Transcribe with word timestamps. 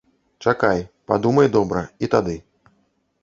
Чакай, 0.45 0.79
падумай 1.11 1.49
добра, 1.57 1.81
і 2.07 2.09
тады. 2.13 2.35